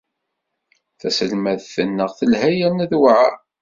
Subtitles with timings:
[0.99, 3.31] Taselmadt-nneɣ telha yerna tewɛeṛ.